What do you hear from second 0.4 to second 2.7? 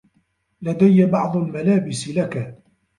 لديّ بعض الملابس لك.